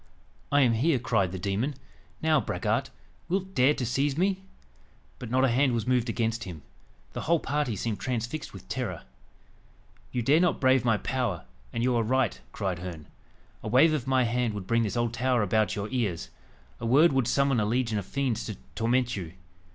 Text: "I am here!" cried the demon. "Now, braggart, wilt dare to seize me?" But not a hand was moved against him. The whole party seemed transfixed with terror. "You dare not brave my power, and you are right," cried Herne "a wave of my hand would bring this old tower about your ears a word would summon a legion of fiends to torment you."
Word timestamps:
"I 0.51 0.61
am 0.61 0.73
here!" 0.73 0.97
cried 0.97 1.31
the 1.31 1.37
demon. 1.37 1.75
"Now, 2.23 2.41
braggart, 2.41 2.89
wilt 3.29 3.53
dare 3.53 3.75
to 3.75 3.85
seize 3.85 4.17
me?" 4.17 4.41
But 5.19 5.29
not 5.29 5.45
a 5.45 5.49
hand 5.49 5.73
was 5.73 5.85
moved 5.85 6.09
against 6.09 6.45
him. 6.45 6.63
The 7.13 7.21
whole 7.21 7.39
party 7.39 7.75
seemed 7.75 7.99
transfixed 7.99 8.51
with 8.51 8.67
terror. 8.67 9.03
"You 10.11 10.23
dare 10.23 10.39
not 10.39 10.59
brave 10.59 10.83
my 10.83 10.97
power, 10.97 11.45
and 11.71 11.83
you 11.83 11.95
are 11.95 12.01
right," 12.01 12.41
cried 12.51 12.79
Herne 12.79 13.09
"a 13.61 13.67
wave 13.67 13.93
of 13.93 14.07
my 14.07 14.23
hand 14.23 14.55
would 14.55 14.65
bring 14.65 14.81
this 14.81 14.97
old 14.97 15.13
tower 15.13 15.43
about 15.43 15.75
your 15.75 15.87
ears 15.91 16.31
a 16.79 16.85
word 16.87 17.13
would 17.13 17.27
summon 17.27 17.59
a 17.59 17.65
legion 17.67 17.99
of 17.99 18.05
fiends 18.07 18.43
to 18.47 18.55
torment 18.73 19.15
you." 19.15 19.33